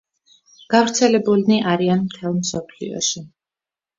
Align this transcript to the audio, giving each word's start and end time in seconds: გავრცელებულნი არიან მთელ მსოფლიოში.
გავრცელებულნი 0.73 1.59
არიან 1.73 2.01
მთელ 2.07 2.33
მსოფლიოში. 2.39 3.23